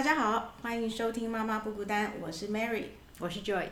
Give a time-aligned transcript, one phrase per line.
[0.00, 2.84] 大家好，欢迎收听《妈妈不孤单》，我是 Mary，
[3.18, 3.68] 我是 Joy。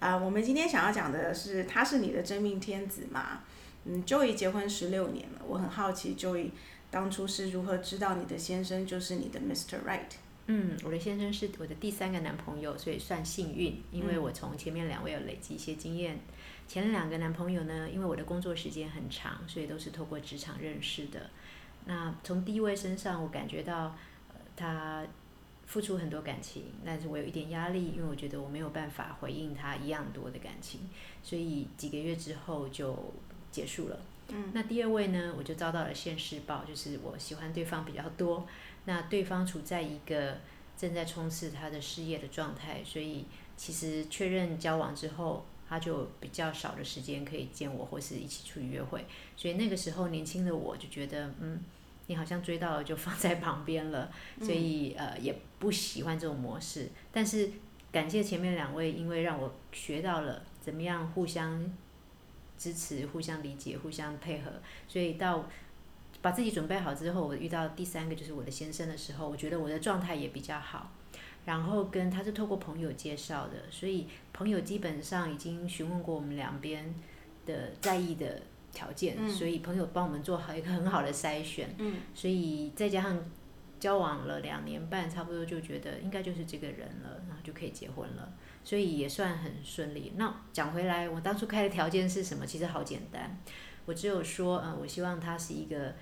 [0.00, 3.40] 啊，我们今天想要讲的是，他是你的真命天子吗？
[3.86, 6.50] 嗯，Joy 结婚十六年了，我很好奇，Joy
[6.90, 9.82] 当初是如何知道你的先生就是你的 Mr.
[9.88, 10.10] Right？
[10.44, 16.20] 嗯，我的先生是我的第三个男朋友，所以算幸运，因为我从前面两位有累积一些经验。
[16.68, 21.30] 前两个男朋友呢，因为我的工作时间很长，所以都是透过职场认识的。
[21.86, 23.96] 那从第一位身上，我感觉到，
[24.28, 25.02] 呃，他。
[25.72, 30.80] 付出很多感情，但是我有一点压力，因为我觉得我没有办法回应他一样多的感情，
[31.22, 32.94] 所以几个月之后就
[33.50, 33.98] 结束了。
[34.28, 38.46] 嗯，那第二位呢，我就遭到了现世报，就是我喜欢对方比较多，
[38.84, 40.36] 那对方处在一个
[40.76, 43.24] 正在冲刺他的事业的状态，所以
[43.56, 49.06] 其实确认交往之后，他就比较少的时间可以见我或是一起出去约会，
[49.38, 51.58] 所以那个时候年轻的我就觉得，嗯。
[52.12, 54.10] 你好像追到了就放在旁边了，
[54.42, 56.90] 所以呃也不喜欢这种模式。
[57.10, 57.50] 但是
[57.90, 61.64] 感谢前面两位，因为让我学到了怎么样互相
[62.58, 64.52] 支持、互相理解、互相配合。
[64.86, 65.48] 所以到
[66.20, 70.92] 把自己准备好之后，我遇到第三个就是我的先生的时候，我觉得我的状态也比较好。
[71.46, 76.94] 然后跟他是透过朋友介绍的，所以朋友基本上已经询问过我们两边
[77.46, 78.42] 的在意的。
[78.72, 81.74] 条件，所以朋友帮我们做好一个很好的筛选，
[82.14, 83.22] 所以再加上
[83.78, 88.32] 交往了两年半，差不多就觉得应该就是这个人了，然后就可以结婚了，
[88.64, 90.14] 所以也算很顺利。
[90.16, 92.46] 那讲回来，我当初开的条件是什么？
[92.46, 93.38] 其实好简单，
[93.86, 95.94] 我只有说，嗯，我希望他是一个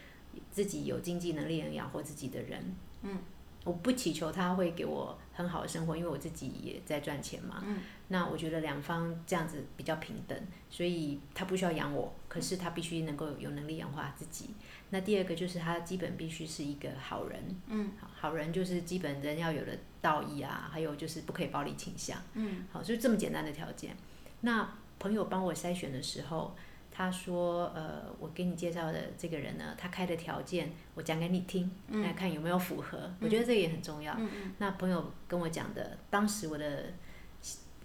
[0.50, 3.18] 自己有经济能力能养活自己的人，嗯。
[3.64, 7.62] 我不祈求他会给我很好的生活，因为我自己也在赚钱嘛。
[7.66, 7.78] 嗯。
[8.08, 14.54] 那我觉得两方这样子比较平等，所以他不需要养我，可是他必须能够有能力养活自己。
[14.88, 17.60] 那第二个就是他基本必须是一个好人。
[17.66, 17.90] 嗯。
[18.14, 22.20] 好人就是基本人要有的道义啊，还有就是不可以暴力倾向。
[22.34, 22.64] 嗯。
[22.72, 23.96] 好，就这么简单的条件。
[24.40, 24.68] 那
[24.98, 26.56] 朋友帮我筛选的时候。
[27.00, 33.10] 他说：“呃，我给你介绍的这个人呢，他开的条件，我讲给你听，来看有没有符合。
[33.20, 34.14] 我觉得这个也很重要。
[34.58, 36.92] 那朋友跟我讲的，当时我的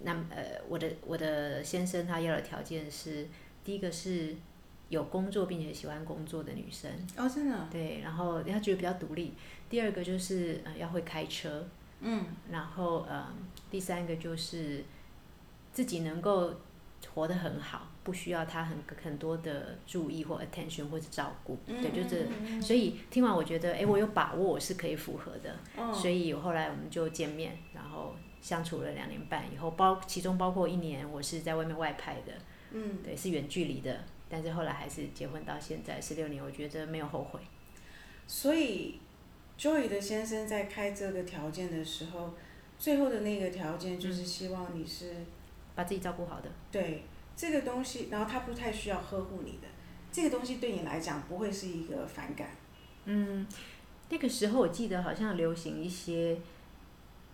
[0.02, 3.26] 那呃，我的我的先生他要的条件是，
[3.64, 4.36] 第一个是
[4.90, 6.92] 有工作并且喜欢工作的女生。
[7.16, 7.70] 哦，真的。
[7.72, 9.34] 对，然后他觉得比较独立。
[9.70, 11.66] 第二个就是呃，要会开车。
[12.02, 12.26] 嗯。
[12.52, 13.34] 然后呃，
[13.72, 14.84] 第三个就是
[15.72, 16.54] 自己能够
[17.14, 25.58] 活得很好。”不需要他很很多的注意或 attention 或者照顾，对，就是，所以听完我觉得，哎，我有把握我是可以符合的，
[25.92, 32.34] 所以后来我们就见面，然后相处了两年半以后，包其中包括一年我是在外面外派的，
[32.74, 37.40] 嗯，对，是远距离的，但是后来还是结婚到现在十六年，我觉得没有后悔。
[38.28, 39.00] 所以
[39.58, 42.36] ，Joy 的先生在开这个条件的时候，
[42.78, 45.12] 最后的那个条件就是希望你是
[45.74, 47.04] 把自己照顾好的，对。
[47.36, 49.68] 这个东西，然后他不太需要呵护你的，
[50.12, 52.50] 这个东西对你来讲不会是一个反感。
[53.04, 53.46] 嗯，
[54.10, 56.38] 那个时候我记得好像流行一些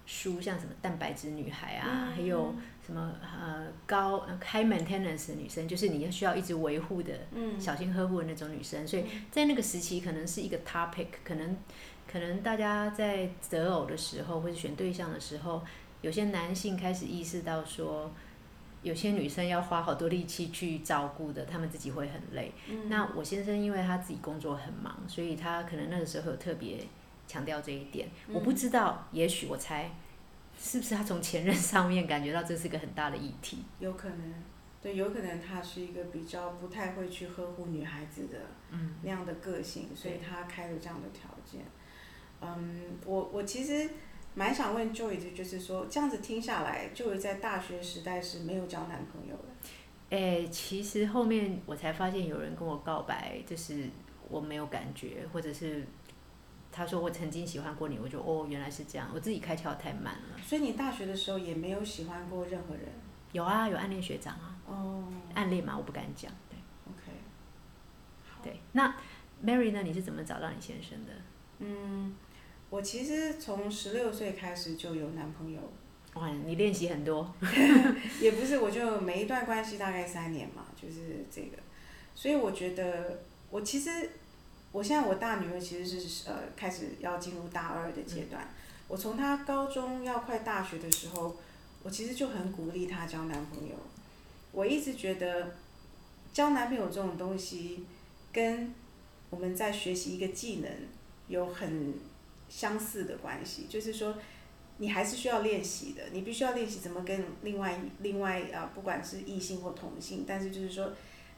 [0.08, 8.88] 书，像什么蛋白质女孩啊，还有什么呃高 high maintenance 的女生，就是你要需要一直维护的，嗯小心呵护的那种女生。
[8.88, 11.56] 所以在那个时期，可能是一个 topic，可能
[12.12, 15.62] 可能大家在择偶的时候或者选对象的时候，
[16.02, 18.12] 有些男性开始意识到说。
[18.84, 22.52] 有些女生要花好多力气去照顾的，她们自己会很累。
[22.88, 26.84] 那我先生因为他自己工作很忙，所以他可能那个时候有特别
[27.28, 28.10] 强调这一点。
[28.34, 29.92] 我不知道，也许我猜，
[30.60, 33.64] 是不是他从前任上面感觉到这是个很大的议题？
[33.80, 34.34] 有可能，
[34.82, 38.40] 对，有可能他是一个比较不太会去呵护女孩子的
[39.04, 41.62] 那样的个性，所以他开了这样的条件。
[42.42, 43.90] 嗯，我我其实。
[44.34, 49.44] 蛮想问 Joy 的，就是说这样子听下来，Joy 在大学时代是没有交男朋友的。
[50.10, 53.90] 诶，其实后面我才发现有人跟我告白，就是
[54.30, 55.86] 我没有感觉，或者是
[56.72, 60.38] 他说我曾经喜欢过你，我就哦原来是这样，我自己开窍太慢了。
[60.42, 62.86] 所以你大学的时候也没有喜欢过任何人？
[63.32, 64.58] 有啊，有暗恋学长啊。
[64.66, 65.04] 哦。
[65.34, 66.32] 暗恋嘛，我不敢讲。
[66.50, 66.58] 对。
[66.88, 67.12] OK。
[68.44, 68.94] 对，那
[69.46, 69.82] Mary 呢？
[69.82, 71.12] 你是怎么找到你先生的？
[71.60, 72.16] 嗯。
[72.72, 75.60] 我其实从十六岁开始就有男朋友。
[76.14, 77.30] 哇，你练习很多。
[78.22, 81.58] 也不是，我就每一段关系大概三年嘛，就是这个。
[82.16, 84.10] 所以我觉得，我其实，
[84.72, 88.50] 我现在我大女儿其实是呃开始要进入大二的阶段。
[88.88, 91.36] 我从她高中要快大学的时候，
[91.84, 93.76] 我其实就很鼓励她交男朋友。
[94.54, 95.56] 我一直觉得，
[96.32, 97.86] 交男朋友这种东西，
[98.32, 98.74] 跟
[99.30, 100.72] 我们在学习一个技能
[101.28, 101.94] 有很。
[102.52, 104.14] 相似的关系，就是说，
[104.78, 110.92] 你还是需要练习的，你必须要练习怎么跟另外另外啊，不管是异性或同性，但是就是说，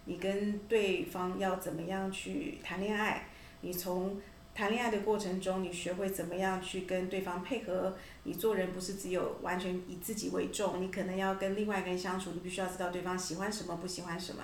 [0.06, 3.28] 你跟对方要怎么样去谈恋爱，
[3.62, 4.20] 你从
[4.56, 14.44] 谈恋爱的过程中，你学会怎么样去跟对方配合，你做人不是只有完全以自己为重，你可能要跟另外一个人相处，你必须要知道对方喜欢什么，不喜欢什么，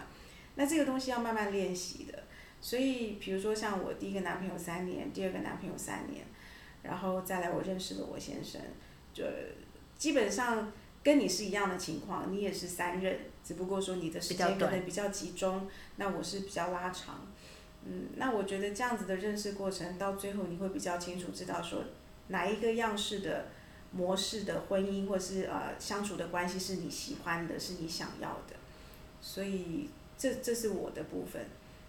[0.53, 2.23] 那这个东西要慢慢练习的。
[2.61, 6.25] 所以，比如说像我第一个男朋友三年，第二个男朋友三年，
[6.83, 8.61] 然后再来我认识了我先生，
[9.13, 9.23] 就
[9.97, 10.71] 基本上
[11.03, 15.67] 跟你是一样的情况，你也是三任，只不过说你的时间可能比较集中，
[15.97, 17.27] 那我是比较拉长。
[17.85, 21.83] 嗯，那我觉得这样子的认识过程，到最后你会比较清楚知道说，
[22.27, 23.47] 哪一个样式的
[23.91, 28.55] 模式的婚姻或是呃相处的关系是你喜欢的，是你想要的，
[29.21, 31.45] 所以这这是我的部分。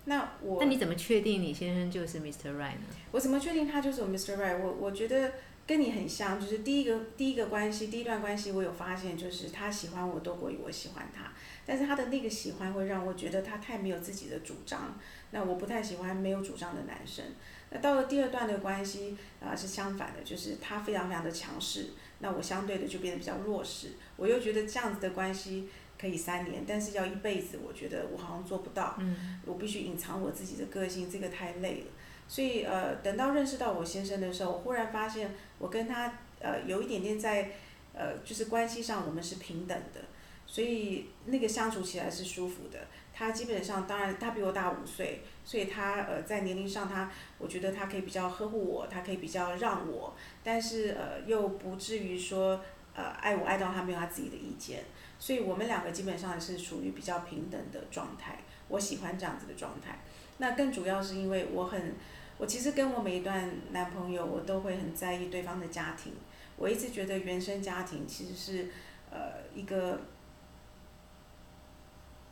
[0.07, 2.51] 那我那你怎么确定你先生就是 Mr.
[2.57, 2.87] Right 呢？
[3.13, 4.37] 我怎么确定他就是我 Mr.
[4.37, 4.59] Right？
[4.59, 5.33] 我我觉得
[5.67, 11.31] 跟你很像，就是第一个第一个关系，第一段关系，我有发现就是他喜欢我多过于我喜欢他，
[11.67, 14.99] 但是他的那个喜欢会让我觉得他太没有自己的主张，
[15.33, 17.25] 那我不太喜欢没有主张的男生。
[17.73, 25.69] 那到了第二段的关系啊是相反的，就是他非常非常的强势，那我相对的就变得比较弱势，我又觉得这样子的关系。
[26.01, 28.95] 可以三年，但是要一辈子，我觉得我好像做不到。
[28.99, 29.41] 嗯。
[29.45, 31.87] 我必须隐藏我自己的个性，这个太累了。
[32.27, 37.51] 所以呃，等到认识到我先生的时候，我忽然发现我跟他呃有一点点在
[37.93, 40.01] 呃就是关系上我们是平等的，
[40.47, 42.79] 所以那个相处起来是舒服的。
[43.13, 50.15] 他基本上当然他比我大五岁，所以他呃在年龄上他我觉得他可以比较呵护我，他可以比较让我，
[50.45, 52.61] 但是呃又不至于说
[52.95, 54.85] 呃爱我爱到他没有他自己的意见。
[55.21, 60.01] 所以我们两个基本上是属于比较平等的状态，我喜欢这样子的状态。
[60.39, 61.95] 那更主要是因为我很，
[62.39, 66.15] 我其实跟我每一段男朋友，我都会很在意对方的家庭。
[66.57, 68.69] 我一直觉得原生家庭其实是，
[69.11, 70.01] 呃，一个，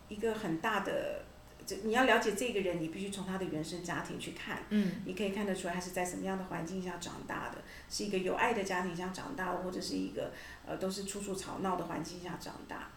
[0.08, 1.27] 一个很大的。
[1.84, 4.62] 你要了解这个人，你必须从他的原生家庭去看。
[4.70, 5.02] 嗯。
[5.04, 10.32] 你可以看得出来他是在什么样的环境下长大的，是一个有爱的家庭下长大，或者是一个
[10.66, 12.88] 呃都是处处吵闹的环境下长大。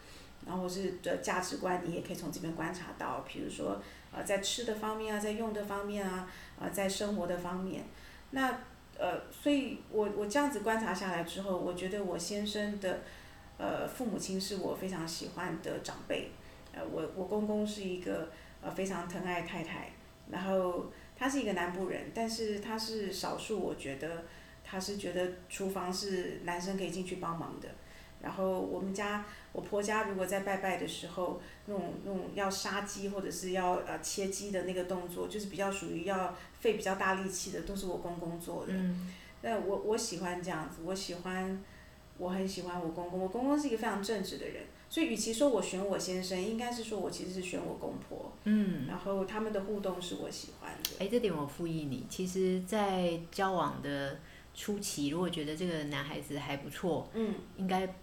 [0.45, 3.79] 然后是的价值观，你也可以从这边观察到，比如说
[4.11, 6.27] 呃在吃的方面啊，在用的方面啊，
[6.59, 7.83] 呃在生活的方面。
[8.31, 8.49] 那
[8.97, 13.01] 呃，所以我我这样子观察下来之后，我觉得我先生的
[13.57, 16.31] 呃父母亲是我非常喜欢的长辈。
[16.73, 18.29] 呃，我我公公是一个。
[18.61, 19.91] 呃，非常疼爱太太，
[20.29, 24.25] 然后他是一个南部人，但是他是少数，我觉得
[24.63, 27.69] 他是觉得厨房是男生可以进去帮忙的。
[28.21, 38.73] 然后我们家我婆家如果在拜拜的时候，那种那种要杀鸡或者是要呃切鸡的那个动作，就是比较属于要费比较大力气的，都是我公公做的。
[38.73, 39.11] 嗯。
[39.41, 41.59] 那我我喜欢这样子，我喜欢，
[42.21, 44.63] 我很喜欢我公公，我公公是一个非常正直的人。
[44.87, 48.31] 所以，与其说我选我先生，应该是说我其实是选我公婆。
[48.43, 48.85] 嗯。
[48.87, 50.89] 然后他们的互动是我喜欢的。
[50.99, 52.05] 哎，这点我附议你。
[52.07, 54.19] 其实，在交往的
[54.53, 57.95] 初期，如果觉得这个男孩子还不错，嗯，应该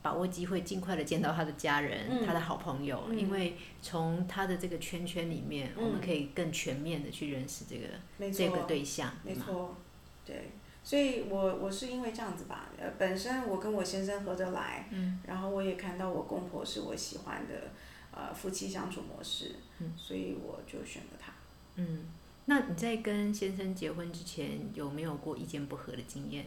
[0.00, 9.12] 把握机会，尽快的见到他的家人、他的好朋友，因为从他的这个圈圈里面，我们可以更全面的去认识这个这个对象。
[9.22, 9.76] 没错，
[10.24, 10.48] 对。
[10.82, 17.70] 所以我我是因为这样子吧，呃，本身我跟我先生合得来，嗯，然后我也看到我公婆是我喜欢的，
[18.10, 21.32] 呃，夫妻相处模式，嗯，所以我就选了他。
[21.76, 22.06] 嗯，
[22.46, 26.46] 那你在跟先生结婚之前有没有过意见不合的经验？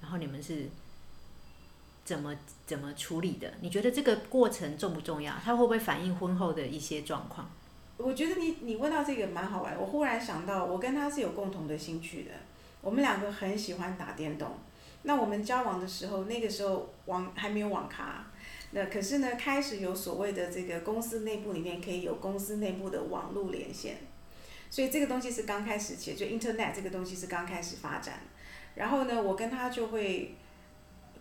[0.00, 0.68] 然后你们是
[2.04, 3.54] 怎么怎么处理的？
[3.60, 5.32] 你觉得这个过程重不重要？
[5.42, 7.48] 他会不会反映婚后的一些状况？
[7.96, 12.30] 我觉得你你问到这个蛮好玩，我忽然想到，我跟他是有共同的兴趣的。
[12.82, 14.50] 我们两个很喜欢打电动，
[15.04, 18.26] 那我们交往的时候，那个时候网还没有网咖，
[18.72, 23.98] 那可是呢，开始有所谓的这个公司内部里面可以有公司内部的网络连线，
[24.68, 28.20] 所以这个东西是刚开始起，就 Internet 这个东西是刚开始发展，
[28.74, 30.34] 然后呢，我跟他就会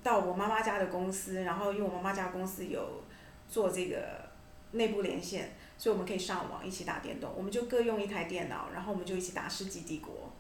[0.02, 3.04] 到我妈妈家的公司，然后因为我妈妈家公司有
[3.48, 4.30] 做这个
[4.72, 10.32] 内部连线，所以我们可以上网一起打电动，我们就各用一台电脑，然后我们就一起打世纪帝国。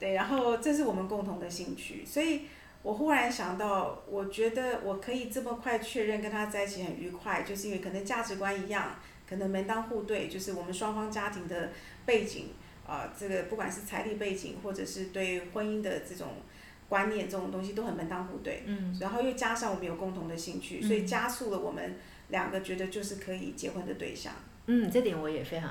[0.00, 2.46] 对，然后这是我们共同的兴趣，所以
[2.82, 11.70] 我忽然想到，我觉得我可以这么快确认跟他在一起很愉快，就是因为可能价值观一样，可能门当户对，就是我们双方家庭的
[12.06, 12.46] 背景，
[12.86, 16.28] 啊，这个不管是财力背景，或者是对婚姻的这种
[16.88, 18.62] 观念，这种东西都很门当户对。
[18.64, 18.96] 嗯。
[18.98, 21.96] 然后又加上我们有共同的兴趣，所以加速了我们
[22.28, 24.32] 两个觉得就是可以结婚的对象。
[24.64, 25.70] 嗯，这点我也非常。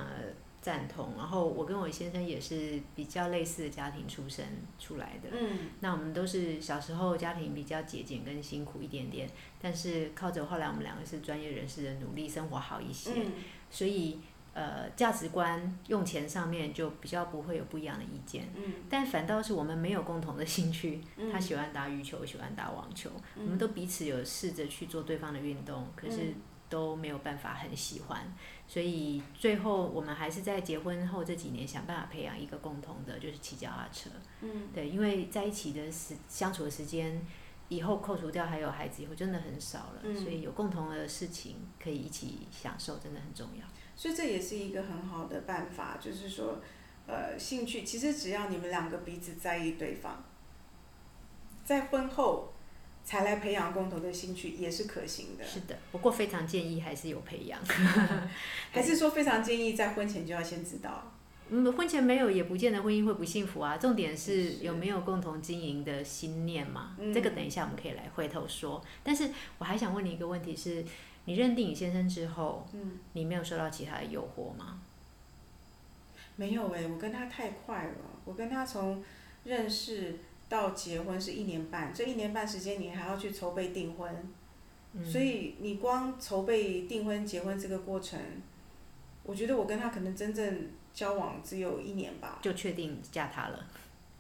[0.70, 1.14] 赞同。
[1.18, 4.46] 然后我跟我先生也是比较类似的家庭出身
[4.78, 5.30] 出来的。
[5.32, 9.28] 嗯那我们都是小时候家庭比较节俭跟辛苦一点点，
[9.60, 13.14] 但是靠着后来我们两个是专业人士的努力，生活好一些。
[13.16, 13.32] 嗯
[13.72, 14.20] 所以
[14.54, 18.50] 呃价值观用钱上面就比较不会有不一样的意见。
[18.56, 26.36] 嗯但反倒是我们没有共同的兴趣，嗯，他喜欢打羽球，喜欢打网球，嗯，我们都彼此有试着去做对方的运动，可是嗯
[26.70, 28.32] 都没有办法很喜欢，
[28.68, 34.10] 所以最后我们还是在结婚后这几年想办法培养一个共同的，就是骑脚踏车。
[34.42, 37.26] 嗯对，因为在一起的时相处的时间，
[37.70, 43.66] 以后扣除掉还有孩子以后，真的很少了，嗯所以有共同的事情可以一起享受，真的很重要。
[43.96, 46.60] 所以这也是一个很好的办法，就是说，
[47.08, 50.24] 呃，兴趣其实只要你们两个彼此在意对方，
[51.66, 52.54] 在婚后
[53.10, 55.44] 才来培养共同的兴趣也是可行的。
[55.44, 57.60] 是的，不过非常建议还是有培养。
[58.72, 61.12] 还是说非常建议在婚前就要先知道。
[61.50, 63.78] 嗯，婚前没有也不见得婚姻会不幸福啊。
[63.78, 66.96] 重点是是有没有共同经营的心念嘛？
[67.00, 68.80] 嗯这个等一下我们可以来回头说。
[69.04, 70.86] 但是我还想问你一个问题是：
[71.26, 74.80] 你认定你先生之后，嗯，你没有受到其他的诱惑吗？
[76.36, 79.04] 没有哎、我跟他太快了，我跟他从
[79.46, 84.12] 认识到结婚是一年半，这一年半时间你还要去筹备订婚，
[84.94, 88.20] 嗯，所以你光筹备订婚、结婚这个过程，
[89.24, 92.40] 我觉得我跟他可能真正交往只有一年吧。
[92.42, 93.66] 就确定嫁他了。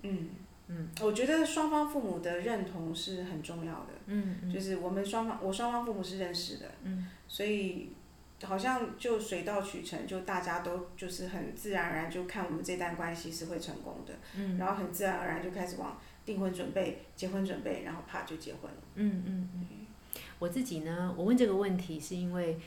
[0.04, 0.30] 嗯
[0.68, 7.92] 嗯我觉得双方父母的认同是很重要的，嗯嗯就是我们双方我双方父母是认识的，嗯所以
[8.44, 18.78] 好像就水到渠成，就大家都就是很自然而然就看我们这段关系是会成功的，嗯然后很自然而然就开始往订婚准备、结婚准备，然后啪就结婚了。
[18.96, 19.68] 嗯嗯嗯。
[20.40, 22.60] 我自己呢，我问这个问题是因为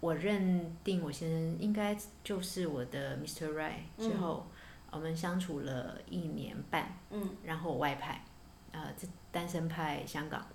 [0.00, 3.52] 我认定我先生应该就是我的 Mr.
[3.52, 4.46] Right 之后，
[4.90, 6.96] 我们相处了一年半。
[7.10, 8.24] 嗯然后我外派，
[8.72, 10.46] 呃，这单身派香港。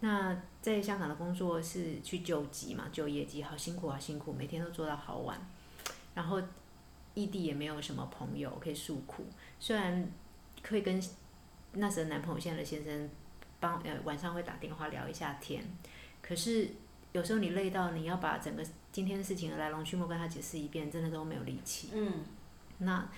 [0.00, 5.38] 那在香港的工作是去救急嘛，救业绩，好辛苦，好辛苦，每天都做到好晚。
[6.14, 6.42] 然后
[7.14, 9.24] 异地也没有什么朋友可以诉苦，
[9.58, 10.06] 虽然
[10.62, 11.00] 可以跟
[11.74, 13.08] 那时的男朋友现在的先生
[13.60, 15.64] 帮呃晚上会打电话聊一下天，
[16.20, 16.68] 可是
[17.12, 21.88] 有时候你累到你要把整个今天的事情的来龙去脉跟他解释一遍，真的都没有力气。
[21.94, 22.24] 嗯
[22.78, 23.08] 那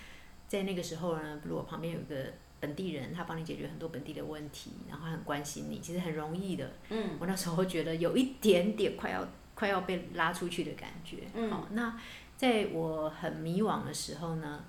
[0.47, 6.71] 在那个时候呢，如果旁边有一个本地人，他帮你解决很多本地的问题，然后很关心你，其实很容易的。
[6.91, 11.19] 嗯我那时候觉得有一点点快要快要被拉出去的感觉。
[11.35, 11.99] 嗯好，那
[12.37, 14.65] 在我很迷惘的时候呢，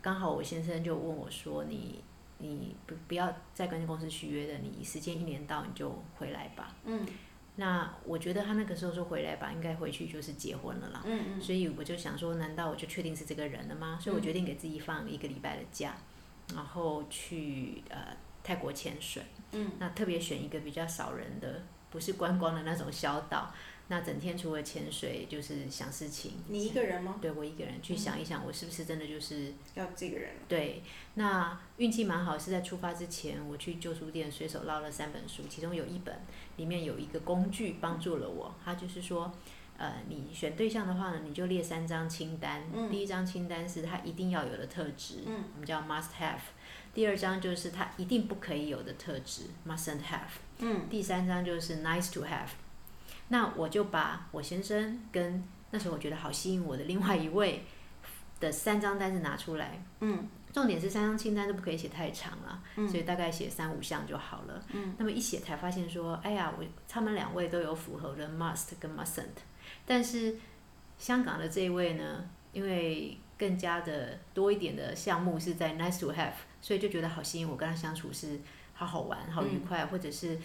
[0.00, 2.02] 刚好我先生就问我说：“你
[2.40, 7.06] 你不不要再跟公司续约的，你时间一年到你就回来吧。”嗯
[7.56, 11.02] 那我觉得他那个时候说回来吧，应该回去就是结婚了啦。
[11.04, 13.98] 嗯嗯所以我就想说，难道我就确定是这个人了吗？
[14.00, 15.94] 所以我决定给自己放一个礼拜的假，
[16.54, 19.22] 然后去呃泰国潜水。
[19.52, 23.52] 嗯那特别选一个比较少人的，不是观光的那种小岛。
[23.90, 26.34] 那整天除了潜水，就是想事情。
[26.46, 27.16] 你一个人吗？
[27.20, 30.40] 对我一个人去想一想，我是不是真的就是要这个人了。
[30.48, 36.20] 对，那运气蛮好，是在出发之前，我去旧书店随手捞了三本书，其中有一本
[36.56, 39.32] 里面有一个工具帮助了我，它就是说，
[39.76, 46.38] 呃，你选对象的话呢，你就列三张清单，嗯第一张清单是他一定要有的特质，嗯我们叫 must have，
[46.94, 52.50] 第二张就是他一定不可以有的特质，mustn't have，嗯第三张就是 nice to have。
[53.32, 57.64] 那我就把我先生跟那时候我觉得好吸引我的另外一位
[58.38, 64.60] 的三张单子拿出来，嗯重点是三张清单都不可以写太长了，嗯所以大概写三五项就好了。
[64.72, 69.38] 嗯那么一写才发现说，哎呀，我他们两位都有符合的 must 跟 mustn't，
[69.86, 70.36] 但是
[70.98, 78.40] 香港的这一位呢，因为更加的多一点的项目是在 nice to have，所以就觉得好吸引我，跟他相处是
[78.74, 80.36] 好好玩、好愉快，或者是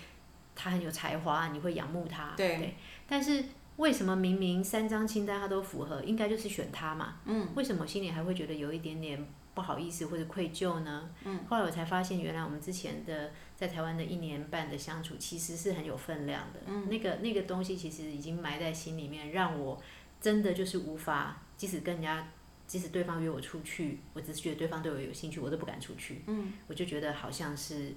[0.56, 2.34] 他很有才华，你会仰慕他。
[2.36, 2.76] 对
[3.08, 3.44] 但是
[3.78, 7.16] 为什么明明三张清单他都符合，应该就是选他嘛？
[7.26, 11.10] 嗯为什么我心里还会觉得有一点点不好意思或者愧疚呢？
[11.24, 16.60] 嗯，后来我才发现，原来我们之前的在台湾的一年半的相处，其实是很有分量的。
[16.68, 19.82] 嗯那个那个东西其实已经埋在心里面，让我
[20.20, 22.28] 真的就是无法，即使跟人家，
[22.68, 26.24] 即使对方约我出去，我只是觉得对方对我有兴趣，我都不敢出去。
[26.28, 27.94] 嗯我就觉得好像是，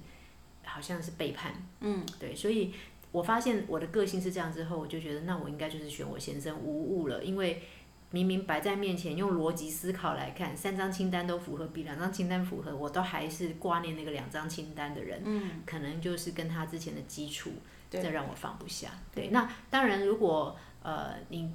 [0.63, 1.53] 好像是背叛。
[1.81, 2.05] 嗯。
[2.19, 2.73] 对，所以
[3.11, 7.61] 我发现我的个性是这样之后，我就觉得那我应该就是选我先生无误了，因为
[8.11, 15.61] 明明摆在面前，用逻辑思考来看，三张清单都符合，比两张清单符合，我都还是挂念那个两张清单的人，嗯。
[15.65, 17.51] 可能就是跟他之前的基础，
[17.89, 18.01] 对。
[18.01, 18.89] 这让我放不下。
[19.13, 21.51] 对，那当然如果呃你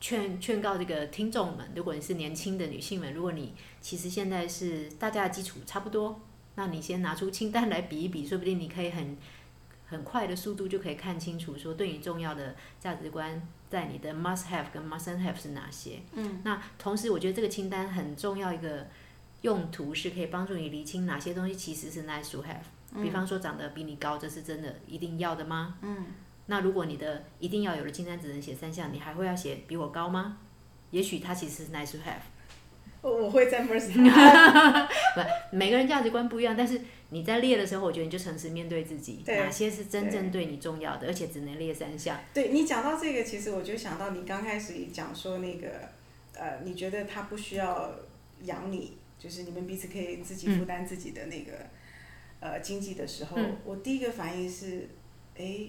[0.00, 6.20] 劝劝告这个听众们，如果你是年轻的女性们，如果你其实现在是大家的基础差不多，
[6.56, 9.16] 那你先拿出清单来比一比，说不定你可以很
[9.86, 16.00] 很快的速度就可以看清楚，说对你重要的价值观在你的 must have 跟 mustn't have 是哪些。
[16.14, 16.40] 嗯。
[16.44, 18.86] 那同时，我觉得这个清单很重要一个
[19.42, 23.02] 用途是可以帮助你厘清哪些东西其实是 nice to have。
[23.02, 25.76] 比方说长得比你高，这是真的一定要的吗？
[25.82, 26.06] 嗯。
[26.46, 30.38] 那如果你的一定要有的清单只能写三项，你还会要写比我高吗？
[30.90, 32.20] 也许它其实是 nice to have。
[33.10, 33.92] 我会在 mercy。
[33.92, 36.80] 不，每个人价值观不一样，但是
[37.10, 42.18] 你在列的时候，我觉得你就诚实面对自己，哪些是真正对你重要的，而且只能列三项。
[42.32, 45.68] 对你讲到这个，其实我就想到你刚开始讲说那个，
[46.34, 47.94] 呃，你觉得他不需要
[48.42, 51.52] 养你，就是你们彼此可以自己负担自己的那个，
[52.40, 54.88] 呃，经济的时候，我第一个反应是，
[55.36, 55.68] 哎。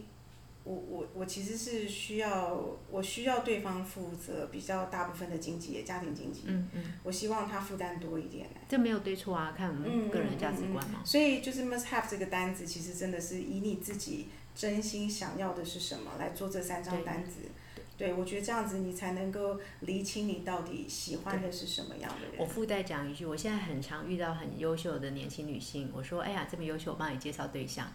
[0.65, 6.41] 我我我其实是需要，我需要对方负责比较大部分的经济，家庭经济。
[6.47, 6.83] 嗯嗯。
[7.03, 8.47] 我希望他负担多一点。
[8.67, 11.01] 这没有对错啊，看我们个人价值观嘛。
[11.05, 17.41] 所以就是 must have 这个单子，其实真的是以你自己真心想要的是什么来做这三张单子。
[17.41, 17.51] 对。
[17.97, 22.35] 对，我觉得这样子你才能够厘清你到底喜欢的是什么样的人。
[22.39, 27.89] 我附带讲一句，我现在很常遇到很优秀的年轻女性，我说：“哎呀，这么优秀，我帮你介绍对象。”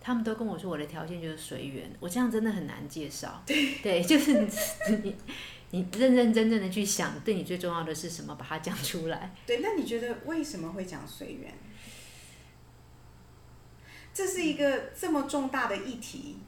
[0.00, 3.42] 他们都跟我说我的条件就是随缘，我这样真的很难介绍。
[3.46, 4.48] 对， 就是
[5.02, 5.14] 你
[5.70, 9.34] 你认认真真的去想，对你最重要的是什么，把它讲出来。
[9.46, 11.52] 对，那你觉得为什么会讲随缘？
[14.14, 16.38] 这是一个这么重大的议题，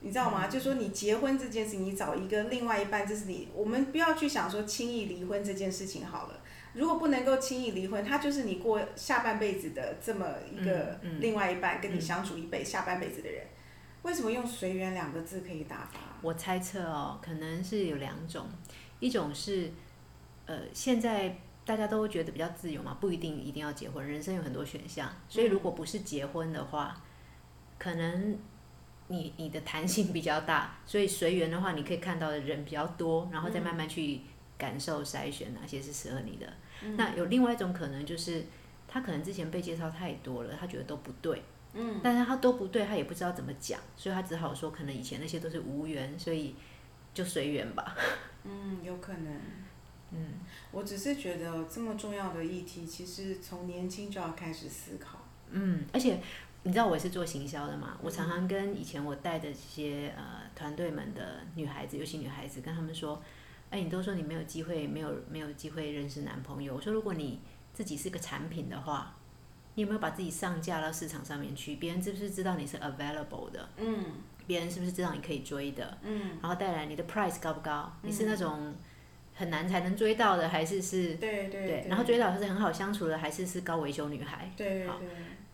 [0.00, 0.46] 你知道吗？
[0.46, 6.40] 就说你结婚这件事情，你找一个另外一半，这是你我们不要去想说轻易离婚这件事情好了。
[6.76, 13.46] 如果不能够轻易离婚，他就是你过下半辈子的这么一个另外一半，跟你相处一辈下半辈子的人。
[14.02, 15.98] 为什么用“随缘”两个字可以打发？
[16.22, 18.46] 我猜测哦，可能是有两种，
[19.00, 19.72] 一种是，
[20.44, 27.02] 呃，现在大家都觉得比较自由嘛，不一定一定要结婚，人生有很多选项，所以如果不是结婚的话，
[27.78, 28.38] 可能
[29.08, 34.20] 你你的弹性比较大，所以随缘的话，你可以看到的人比较多，然后再慢慢去
[34.56, 36.46] 感受筛选哪些是适合你的。
[36.96, 38.44] 那有另外一种可能，就是
[38.86, 41.42] 他可能之前被介绍太多了，他觉得都不对，
[41.74, 46.54] 嗯，但是他都不对，他也不知道怎么讲，所以他只好说，可能以前那些都是无缘，所以
[47.12, 47.96] 就随缘吧。
[48.44, 49.40] 嗯，有可能。
[50.12, 50.34] 嗯，
[50.70, 55.18] 我只是觉得这么重要的议题，其实从年轻就要开始思考。
[55.50, 56.20] 嗯，而且
[56.62, 63.20] 你知道我也是做行销的嘛，我常常跟以前我带的这些呃团队们的女孩子，尤其女孩子，跟他们说。
[63.70, 66.74] 哎，你都说你没有机会，没有没有机会认识男朋友。
[66.74, 67.40] 我说，如果你
[67.74, 69.14] 自己是个产品的话，
[69.74, 71.76] 你有没有把自己上架到市场上面去？
[71.76, 73.68] 别人是不是知道你是 available 的？
[73.76, 74.04] 嗯。
[74.46, 75.98] 别人是不是知道你可以追的？
[76.02, 76.38] 嗯。
[76.40, 77.92] 然后带来你的 price 高不高？
[78.02, 78.72] 你是那种
[79.34, 81.14] 很难才能追到的，还是是？
[81.16, 81.66] 对对。
[81.66, 81.86] 对。
[81.88, 84.50] 然后追到是很好相处的，还是是高维修女孩？
[84.56, 84.88] 对对。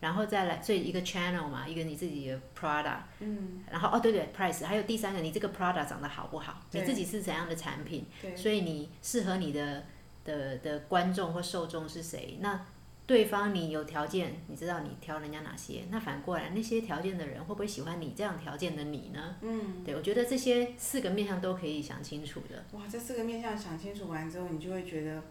[0.02, 6.60] 然后再来，所以一个 channel 嘛，一个你自己的 product，嗯，然后哦对对，price，还有第三个，你这个 product 长得好不好？
[6.72, 8.04] 你自己是怎样的产品？
[8.34, 9.84] 所以你适合你的
[10.24, 12.38] 的的观众或受众是谁？
[12.40, 12.66] 那
[13.06, 15.84] 对方你有条件，你知道你挑人家哪些？
[15.90, 19.36] 那反过来，那些条件的人会不会喜欢你这样条件的你呢？
[19.42, 22.64] 嗯，对，我觉得这些四个面向都可以想清楚的。
[22.72, 25.22] 哇，这四个面向想清楚完之后，你就会觉得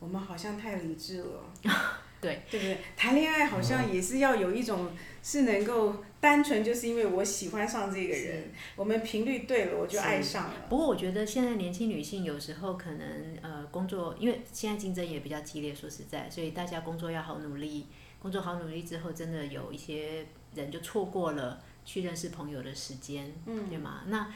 [0.00, 1.44] 我们好像太理智了。
[2.20, 2.78] 对，对不对？
[2.96, 4.90] 谈恋爱好像也是要有一种
[5.22, 10.54] 是能够单纯，就是因为我喜欢上这个人，我们频率对了，我就爱上了。
[10.68, 17.86] 不过我觉得现在年轻女性有时候可能呃工作，因为现在竞争也比较激烈，说实在，所以大家工作要好努力，
[18.18, 24.02] 工作好努力之后，真的有一些人就错过了去认识朋友的时间，嗯，对吗？
[24.06, 24.34] 那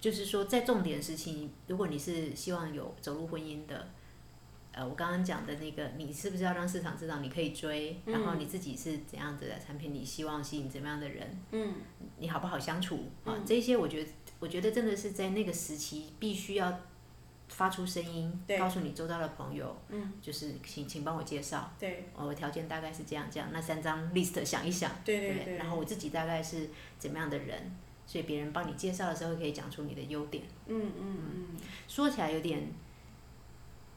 [0.00, 3.88] 就是说，在重点时期，如果你是希望有走入婚姻的。
[4.76, 7.98] 呃，我刚刚讲的那个，你是不是要让市场知道你可以追？
[8.04, 9.94] 然后你自己是怎样子的产品？
[9.94, 11.26] 你希望吸引怎么样的人？
[11.50, 11.76] 嗯，
[12.18, 13.10] 你好不好相处？
[13.24, 16.78] 啊，这些我觉得，我觉得真的是在那个时期必须要
[17.48, 27.74] 发出声音，告诉你周遭的朋友，嗯，就是请请帮我介绍，对，我条件大概是这样这样，那三张 list 想一想，对对对，然后我自己大概是怎么样的人，
[28.06, 30.44] 所以别人帮你介绍的时候可以讲出你的优点。
[30.66, 31.46] 嗯嗯嗯，
[31.88, 32.70] 说起来有点。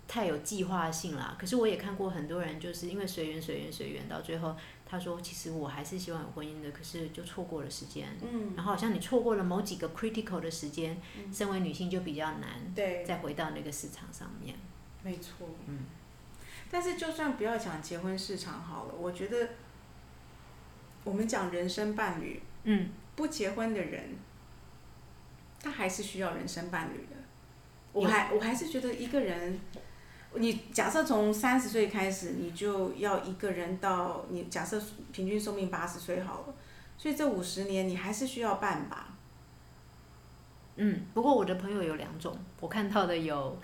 [0.09, 8.17] 太有计划性了，可是我也看过很多人，就是因为随缘随缘随缘，到最后他说，其实我还是希望有婚姻的，可是就错过了时间。
[8.19, 8.53] 嗯。
[8.55, 10.99] 然后好像你错过了某几个 critical 的时间，
[11.31, 12.73] 身为女性就比较难。
[12.73, 13.05] 对。
[13.05, 14.55] 再回到那个市场上面。
[15.03, 15.47] 没错。
[15.67, 15.85] 嗯。
[16.71, 19.49] 但是就算不要讲结婚市场好了，我觉得
[21.03, 24.17] 我们讲人生伴侣，嗯，不结婚的人，
[25.61, 27.15] 他还是需要人生伴侣的。
[27.91, 29.59] 我还我还是觉得一个人，
[30.35, 36.53] 你假设从三十岁开始，你就要一个人到你假设平均寿命八十岁好了，
[36.97, 39.07] 所以这五十年你还是需要办吧。
[40.75, 43.57] 嗯，不过我的朋友有两种，我看到的有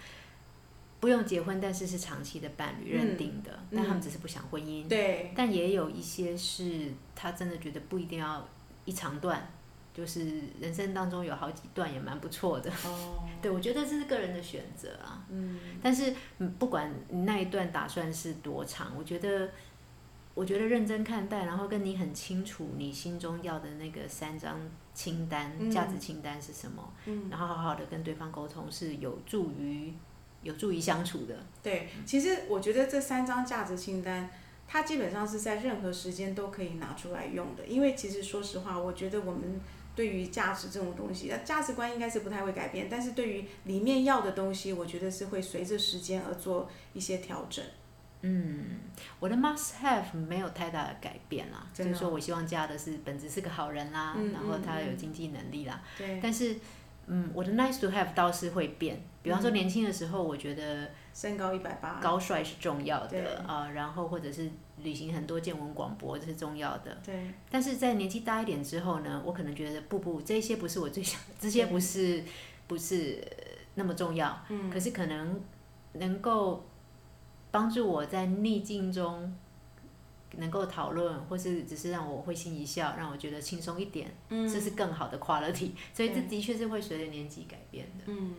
[0.99, 4.87] 不用结婚，但是是长期的伴侣认定的，但他们只是不想婚姻。
[4.87, 5.31] 对。
[5.35, 8.45] 但也有一些是他真的觉得不一定要
[8.85, 9.47] 一长段，
[9.95, 12.69] 就是人生当中有好几段也蛮不错的。
[12.83, 13.23] 哦。
[13.41, 15.25] 对，我觉得这是个人的选择啊。
[15.29, 15.59] 嗯。
[15.81, 16.13] 但是
[16.59, 19.49] 不管那一段打算是多长，我觉得。
[20.35, 24.59] 我觉得认真看待，然后跟你很清楚你心中要的那个三张
[24.93, 26.91] 清单、价值清单是什么，
[27.31, 29.93] 然后好好的跟对方沟通，是有助于
[30.41, 31.33] 有助于相处的。
[31.63, 34.29] 对，其实我觉得这三张价值清单，
[34.67, 37.65] 它基本上是在任何时间都可以拿出来用的。
[37.65, 39.57] 因为其实说实话，我觉得我们
[39.95, 47.63] 对于价值这种东西，那价值观应该是不太会改变，但是对于里面要的东西，我觉得是会随着时间而做一些调整。
[48.21, 48.79] 嗯，
[49.19, 55.81] 我的 must have 没有太大的改变啦，就是说我希望嫁的是本质是个好人啦，然后他有经济能力啦。
[55.97, 56.19] 对。
[56.21, 56.55] 但是，
[57.05, 58.99] 嗯，我的 nice to have 倒是会变。
[59.21, 64.47] 比方说年轻的时候，我觉得身高一百八，高帅是重要的啊，然后或者是
[64.83, 66.95] 旅行很多见闻广博这是重要的。
[67.03, 67.31] 对。
[67.49, 72.23] 但是在年纪大一点之后呢，我可能觉得不不，这些不是我最想， 这些不是
[72.67, 73.19] 不是
[73.73, 74.39] 那么重要。
[74.49, 74.69] 嗯。
[74.69, 75.41] 可是可能
[75.93, 76.63] 能够。
[77.51, 79.33] 帮助我在逆境中
[80.33, 85.71] 能够讨论，或是只是让我会心一笑，让我觉得轻松一点，这是更好的 quality。
[85.93, 88.03] 所以这的确是会随着年纪改变的。
[88.07, 88.35] 嗯，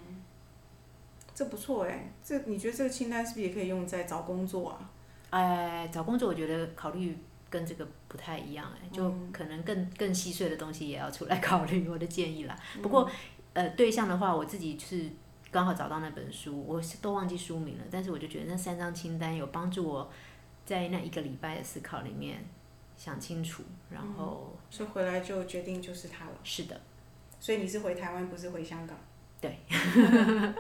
[1.37, 4.90] 这不错哎，这你觉得这个清单是不是也可以用在找工作啊？
[5.31, 7.16] 哎，找工作我觉得考虑
[7.49, 11.88] 跟这个不太一样哎，就可能更更细碎的东西也要出来 考虑。
[11.88, 12.59] 我的建议啦。
[12.83, 13.09] 不过
[13.53, 15.09] 呃，对象的话，我自己是。
[15.49, 20.11] 刚好找到那本书，我都忘记书名了，但是我就觉得那三张清单有帮助我
[20.66, 22.44] 在那一个礼拜的思考里面
[22.96, 26.33] 想清楚，然后所以回来就决定就是他了。
[26.42, 26.79] 是的，
[27.40, 28.99] 所以你是回台湾，不是回香港？
[29.46, 29.59] 对，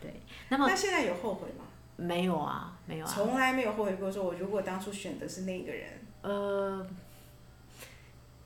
[0.00, 0.20] 对。
[0.48, 1.64] 那么那现在有后悔吗？
[1.96, 4.10] 没有啊，没有啊，从来没有后悔过。
[4.10, 5.88] 说我如果当初选的是那个人，
[6.22, 6.86] 呃。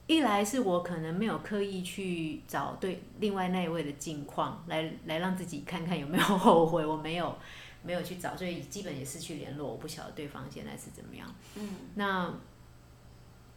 [0.08, 7.36] 一来是我可能没有刻意去找对另外那一位的近况来来让自己看看有没有后悔，我没有
[7.82, 11.26] 没有去找，所以基本也失去联络，我不晓得对方现在是怎么样。
[11.56, 12.32] 嗯，那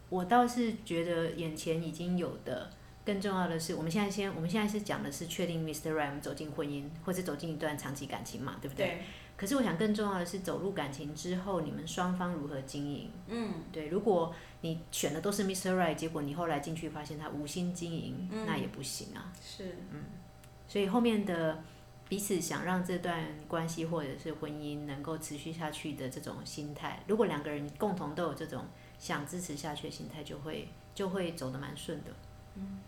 [0.08, 2.68] 我倒是觉得眼前已经有的，
[3.04, 5.92] 更重要的是，我们现在先我们现在是讲的是确定 Mr.
[5.92, 8.86] Ram 走进婚姻或者走进一段长期感情嘛，对不对？
[8.86, 9.02] 对。
[9.36, 13.10] 可是我想更重要的是，走入感情之后，你们双方如何经营？
[13.26, 13.88] 嗯，对。
[13.88, 15.74] 如果你选的都是 Mr.
[15.74, 19.32] Right，结果你后来进去发现他无心经营，那也不行啊。
[19.42, 19.76] 是。
[19.92, 20.04] 嗯。
[20.68, 21.64] 所以后面的
[22.06, 28.66] 彼此想让这段关系或者是婚姻能够持续下去的这种心态，如果两个人共同都有这种
[28.98, 32.10] 想支持下去的心态，就会就会走得蛮顺的。
[32.56, 32.78] 嗯。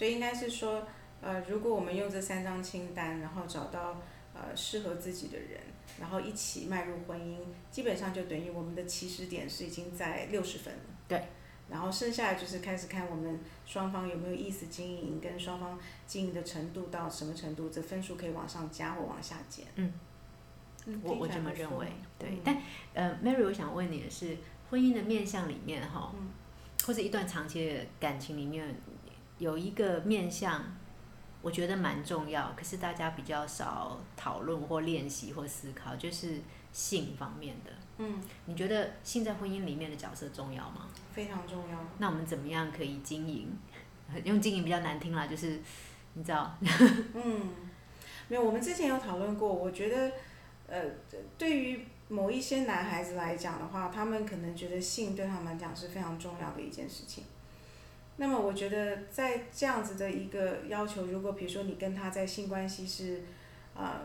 [0.00, 0.82] 所以应该是说，
[1.20, 4.00] 呃，如果我们用这三张清单，然后找到
[4.32, 5.60] 呃适合自己的人。
[6.00, 7.36] 然后一起迈入婚姻，
[7.70, 10.80] 基本上就等于我们的起始点是已经在六十分了。
[11.06, 11.22] 对。
[11.68, 19.66] 然后剩下的就是开始看我们双方有没有意思经营，跟双方经营的程度到什么程度，这分数可以往上加或往下减。
[19.74, 19.92] 嗯。
[21.02, 21.88] 我我这么认为。
[22.18, 22.38] 对。
[22.42, 22.56] 但
[22.94, 24.38] 呃，Mary，我想问你的是，
[24.70, 26.14] 婚姻的面相里面哈，
[26.86, 28.74] 或者一段长期的感情里面，
[29.40, 30.62] 有一个面向。
[31.42, 36.38] 我觉得蛮重要，可是大家比较少讨论或练习或思考，就是
[36.70, 37.70] 性方面的。
[37.96, 40.86] 嗯，你觉得性在婚姻里面的角色重要吗？
[41.14, 41.78] 非常重要。
[41.96, 43.48] 那我们怎么样可以经营？
[44.22, 45.58] 用经营比较难听啦，就是
[46.12, 46.54] 你知道。
[47.14, 47.48] 嗯，
[48.28, 49.50] 没有，我们之前有讨论过。
[49.50, 50.12] 我觉得，
[50.66, 50.84] 呃，
[51.38, 57.24] 对于某一些男孩子来讲的话，他们可能觉得性对他们来讲是非常重要的一件事情。
[58.16, 63.22] 那么我觉得，在这样子的一个要求，如果比如说你跟他在性关系是，
[63.74, 64.00] 呃，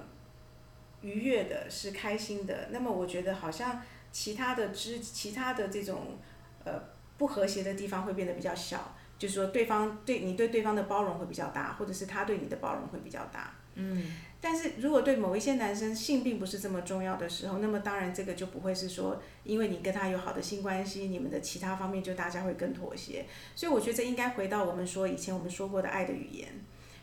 [1.02, 6.18] 愉悦的，是开心的，那么我觉得好像其他的之其他的这种
[6.64, 6.82] 呃
[7.18, 13.54] 不和谐的地方会变得比较小，就是说对方对你对对方的包容会比较大，或者是他对你的包容会比较大。
[13.76, 14.04] 嗯。
[14.42, 23.26] 但是如果对某一些男生性并不是这么重要的时候，那么当然这个就不会是说，因为你跟他有好的性关系，你们的其他方面就大家会更妥协。
[23.56, 26.48] 所以我觉得这应该回到我们说以前我们说过的爱的语言，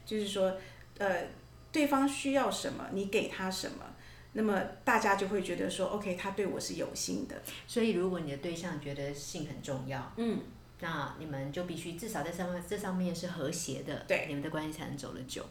[0.07, 0.57] 就是说，
[0.99, 1.25] 呃，
[1.73, 3.93] 对方需要什么，你给他什么，
[4.35, 7.43] 那么大家就会觉得说，OK，他对我是有心的。
[7.67, 10.39] 所以如果你的对象觉得性很重要，嗯，
[10.79, 15.45] 那你们就必须至少在上面这上面是和谐的，对，你们的关系才能走得久。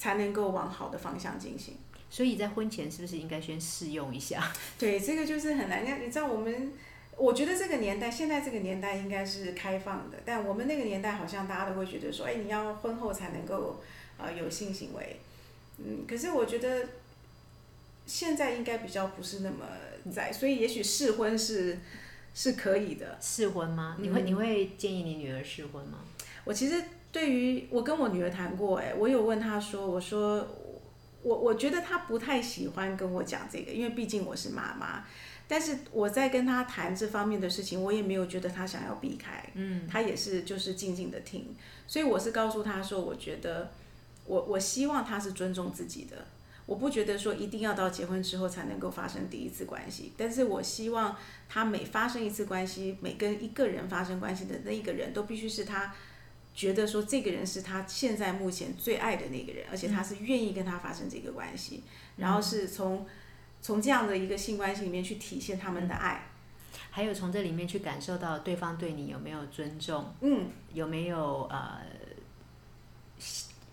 [0.00, 1.74] 才能够往好的方向进行。
[2.08, 4.50] 所以在婚前是不是应该先试用一下？
[4.78, 5.84] 对，这个就是很难。
[6.02, 6.72] 你知道我们，
[7.18, 13.82] 我觉得这个年代，现在这个年代应该是开放的，但我们那个年代好像大家都会觉得说，哎，你要婚后才能够
[14.16, 15.20] 呃有性行为。
[15.76, 16.88] 嗯，可是我觉得
[18.06, 19.66] 现在应该比较不是那么
[20.10, 21.78] 在，所以也许试婚是
[22.34, 23.18] 是可以的。
[23.20, 23.96] 试婚吗？
[24.00, 25.98] 你会你会建议你女儿试婚吗？
[26.44, 30.46] 我其实对于我跟我女儿谈过，哎，我有问她说，我说。
[31.22, 35.04] 我我觉得她不太喜欢跟我讲这个，因为毕竟我是妈妈。
[35.46, 41.54] 但是我在跟她谈这方面的事情，我也没有觉得她想要避开，嗯，她也是就是静静的听。
[41.86, 43.70] 所以我是告诉她说，我觉得
[44.24, 46.24] 我我希望她是尊重自己的，
[46.64, 50.14] 我不觉得说一定要到结婚之后才能够发生第一次关系。
[50.16, 51.14] 但是我希望
[51.50, 55.94] 她每发生一次关系，每跟一个人发生关系的那一个人都必须是他。
[56.52, 61.82] 觉得说这个人是他现在目前最爱的那个人，而且他是愿意跟他发生这个关系，
[62.16, 63.06] 然后是从
[63.62, 66.26] 从这样的一个性关系里面去体现他们的爱，
[66.90, 71.80] 还有从这里面去感受到对方对你有没有尊重，嗯，有没有呃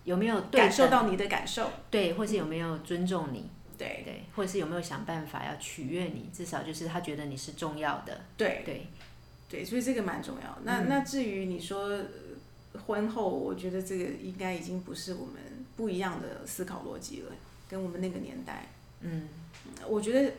[0.05, 4.03] 有没有感受到你的感受，对，或是有没有尊重你，对。
[4.05, 8.61] 对，或者是有没有想办法要取悦你，至少就是他觉得你是重要的，对。
[8.63, 8.87] 对。
[9.49, 10.57] 对，所以这个蛮重要。
[10.63, 11.99] 那那至于你说。
[12.77, 15.35] 婚后，我觉得这个应该已经不是我们
[15.75, 17.31] 不一样的思考逻辑了，
[17.67, 18.67] 跟我们那个年代。
[19.01, 19.27] 嗯，
[19.87, 20.31] 我觉得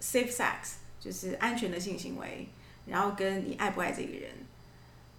[0.00, 2.46] safe sex 就是安全的性行为，
[2.86, 4.30] 然后跟你爱不爱这个人，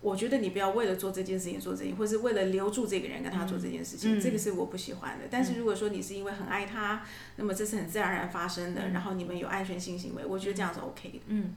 [0.02, 5.26] 我觉得你不要为了做这件事情做这件，或是为了留住这个人跟他做这件事情，这个是我不喜欢的。
[5.30, 11.20] 但是如果说你是因为很爱他，那么这是很自然而然发生的，然后你们有安全性行为，我觉得这样是 OK 的。
[11.28, 11.56] 嗯，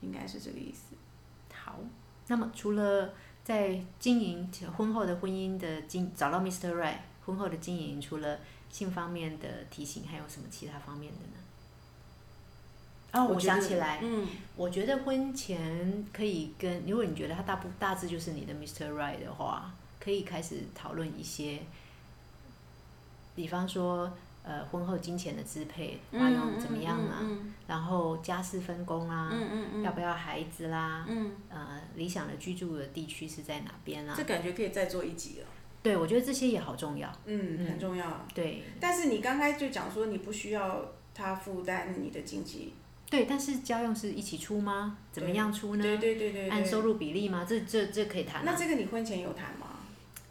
[0.00, 0.96] 应该是这个意思。
[1.54, 1.78] 好，
[2.26, 3.14] 那么除了
[3.48, 6.70] 在经营婚后的婚姻的经找到 Mr.
[6.74, 11.32] Right 婚后的经营，除了性方面的提醒，还有什么其他方面的呢？
[13.12, 18.92] 哦，我想起来，嗯，我觉得婚前可以跟，如果你觉得他大部大致就是你的 Mr.
[18.92, 21.62] Right 的话，可以开始讨论一些，
[23.34, 24.12] 比方说。
[24.42, 27.20] 呃，婚后金钱的支配花用怎么样啊？
[27.66, 29.30] 然后家事分工啊，
[29.84, 31.06] 要不要孩子啦？
[31.50, 34.14] 呃，理想的居住的地区是在哪边啊？
[34.16, 35.46] 这感觉可以再做一集了。
[35.82, 37.12] 对，我觉得这些也好重要。
[37.26, 38.26] 嗯，很重要。
[38.34, 38.62] 对。
[38.80, 40.82] 但是你刚才就讲说你不需要
[41.14, 42.72] 他负担你的经济。
[43.10, 44.98] 对，但是家用是一起出吗？
[45.12, 45.82] 怎么样出呢？
[45.82, 46.48] 对对对对。
[46.48, 47.46] 按收入比例吗？
[47.48, 48.44] 这这这可以谈。
[48.44, 49.66] 那这个你婚前有谈吗？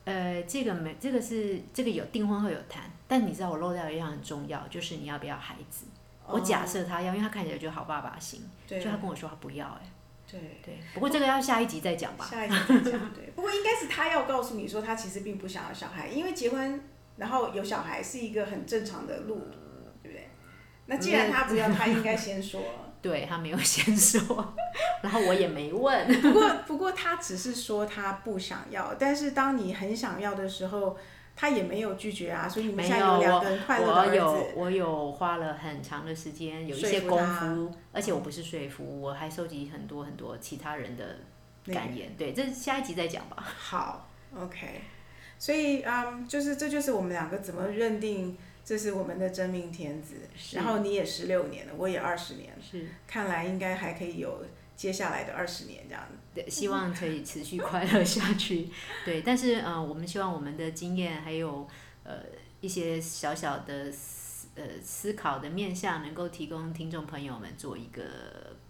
[0.06, 2.84] 呃，这个没，这个是这个有订婚后有谈。
[3.08, 5.86] 但你知道我漏掉一样很重要，就是你要不要孩子？
[6.30, 9.90] 我假设他要，因为他看起来就好爸爸型，就他跟我说他不要，哎，
[10.30, 10.78] 对对。
[10.94, 12.28] 不过这个要下一集再讲吧。
[12.30, 13.32] 下一集再讲，对。
[13.34, 16.84] 不过应该是他要告诉你说，他其实并不想要小孩，因为结婚
[17.16, 19.36] 然后有小孩是一个很正常的路，
[20.04, 20.28] 对不对？
[20.88, 22.62] 那既然他不要，他应该先说。
[23.02, 24.54] 对他没有先说，
[25.02, 26.22] 然后我也没问。
[26.22, 30.98] 不过 不过他只是说他不想要，但是当你很想要的时候。
[31.40, 34.10] 他也没有拒绝啊，所以你们现在有两个快乐的儿子。
[34.10, 41.18] 我有我有花了很长的时间，有一些功夫，而且我不是说服，我还收集很多很多其他人的
[41.72, 42.12] 感言。
[42.18, 43.38] 对，这下一集再讲吧。
[43.38, 44.82] 好，OK。
[45.38, 50.16] 所以，嗯，就是这就是我们两个怎么认定这是我们的真命天子。
[50.54, 54.44] 然后你也十六年了，我也二十年了，是，看来应该还可以有
[54.78, 56.08] 接下来的二十年这样。
[56.34, 58.70] 对，希望可以持续快乐下去。
[59.04, 61.68] 对，但是呃，我们希望我们的经验还有
[62.04, 62.18] 呃
[62.62, 68.04] 一些小小的思呃思考的面向，能够提供听众朋友们做一个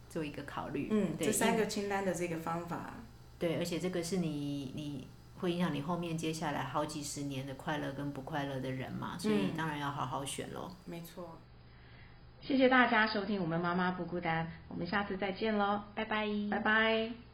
[0.10, 0.88] 做一个考虑。
[0.90, 2.94] 嗯，这三个清单的这个方法。
[3.38, 5.08] 对，而且这个是你你
[5.40, 10.72] 会影响你后面接下来好几十年的快乐跟不快乐的人嘛，所以当然要好好选喽。
[10.86, 11.38] 没错。
[12.48, 17.27] 谢谢大家收听我们妈妈不孤单，我们下次再见喽，拜拜，拜拜。